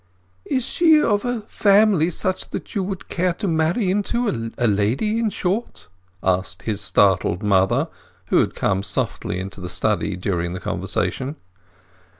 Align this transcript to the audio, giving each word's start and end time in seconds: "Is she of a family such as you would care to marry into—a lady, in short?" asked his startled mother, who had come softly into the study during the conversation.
"Is 0.45 0.63
she 0.65 0.99
of 0.99 1.25
a 1.25 1.41
family 1.41 2.09
such 2.09 2.47
as 2.51 2.73
you 2.73 2.81
would 2.81 3.07
care 3.07 3.33
to 3.33 3.47
marry 3.47 3.91
into—a 3.91 4.65
lady, 4.67 5.19
in 5.19 5.29
short?" 5.29 5.89
asked 6.23 6.63
his 6.63 6.81
startled 6.81 7.43
mother, 7.43 7.87
who 8.29 8.37
had 8.37 8.55
come 8.55 8.81
softly 8.81 9.39
into 9.39 9.61
the 9.61 9.69
study 9.69 10.15
during 10.15 10.53
the 10.53 10.59
conversation. 10.59 11.35